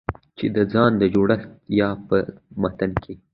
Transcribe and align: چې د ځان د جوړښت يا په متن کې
چې 0.37 0.45
د 0.55 0.57
ځان 0.71 0.91
د 1.01 1.03
جوړښت 1.13 1.51
يا 1.79 1.89
په 2.07 2.17
متن 2.61 2.91
کې 3.03 3.13